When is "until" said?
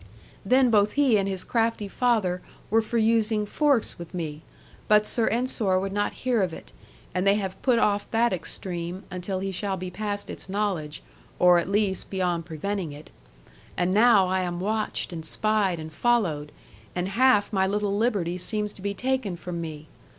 9.11-9.37